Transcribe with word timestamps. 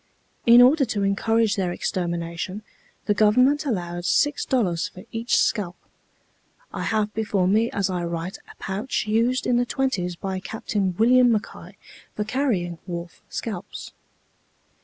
In 0.47 0.63
order 0.63 0.83
to 0.83 1.03
encourage 1.03 1.55
their 1.55 1.71
extermination, 1.71 2.63
the 3.05 3.13
Government 3.13 3.67
allowed 3.67 4.01
$6 4.05 4.91
for 4.91 5.03
each 5.11 5.35
scalp. 5.35 5.75
I 6.73 6.81
have 6.85 7.13
before 7.13 7.47
me 7.47 7.69
as 7.69 7.87
I 7.87 8.03
write 8.05 8.39
a 8.51 8.55
pouch 8.57 9.05
used 9.05 9.45
in 9.45 9.57
the 9.57 9.65
twenties 9.67 10.15
by 10.15 10.39
Captain 10.39 10.95
William 10.97 11.31
Mackay 11.31 11.77
for 12.15 12.23
carrying 12.23 12.79
wolf 12.87 13.21
scalps. 13.29 13.91